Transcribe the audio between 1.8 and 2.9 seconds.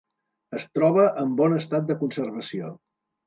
de conservació.